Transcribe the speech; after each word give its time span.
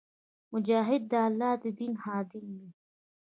مجاهد 0.51 1.01
د 1.11 1.13
الله 1.27 1.53
د 1.63 1.65
دین 1.79 1.93
خادم 2.03 2.45
وي. 2.59 2.69